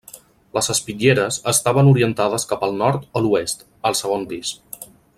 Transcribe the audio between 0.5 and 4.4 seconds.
Les espitlleres estaven orientades cap al nord o l'oest, al segon